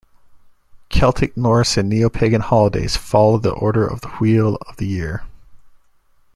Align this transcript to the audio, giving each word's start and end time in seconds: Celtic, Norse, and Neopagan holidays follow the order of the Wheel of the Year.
Celtic, 0.89 1.37
Norse, 1.37 1.77
and 1.77 1.91
Neopagan 1.93 2.39
holidays 2.41 2.97
follow 2.97 3.37
the 3.37 3.51
order 3.53 3.85
of 3.85 4.01
the 4.01 4.09
Wheel 4.19 4.55
of 4.67 4.77
the 4.77 4.87
Year. 4.87 5.25